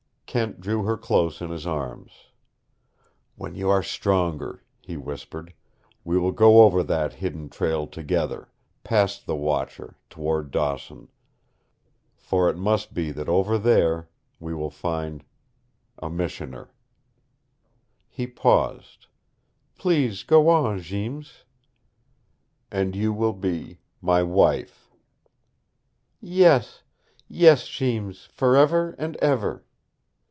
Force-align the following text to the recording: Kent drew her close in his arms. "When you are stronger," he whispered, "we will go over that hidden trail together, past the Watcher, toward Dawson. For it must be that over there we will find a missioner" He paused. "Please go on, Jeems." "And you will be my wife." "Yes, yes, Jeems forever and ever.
Kent 0.33 0.61
drew 0.61 0.83
her 0.83 0.95
close 0.95 1.41
in 1.41 1.49
his 1.49 1.67
arms. 1.67 2.27
"When 3.35 3.53
you 3.53 3.69
are 3.69 3.83
stronger," 3.83 4.63
he 4.79 4.95
whispered, 4.95 5.53
"we 6.05 6.17
will 6.17 6.31
go 6.31 6.61
over 6.61 6.83
that 6.83 7.11
hidden 7.15 7.49
trail 7.49 7.85
together, 7.85 8.47
past 8.81 9.25
the 9.25 9.35
Watcher, 9.35 9.97
toward 10.09 10.49
Dawson. 10.49 11.09
For 12.15 12.49
it 12.49 12.55
must 12.57 12.93
be 12.93 13.11
that 13.11 13.27
over 13.27 13.57
there 13.57 14.07
we 14.39 14.53
will 14.53 14.69
find 14.69 15.25
a 15.99 16.09
missioner" 16.09 16.73
He 18.17 18.25
paused. 18.25 19.07
"Please 19.77 20.23
go 20.23 20.47
on, 20.47 20.79
Jeems." 20.79 21.43
"And 22.71 22.95
you 22.95 23.11
will 23.11 23.33
be 23.33 23.79
my 24.01 24.23
wife." 24.23 24.89
"Yes, 26.21 26.83
yes, 27.27 27.67
Jeems 27.67 28.29
forever 28.31 28.95
and 28.97 29.17
ever. 29.17 29.65